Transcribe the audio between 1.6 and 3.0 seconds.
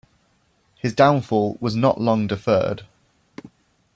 was not long deferred.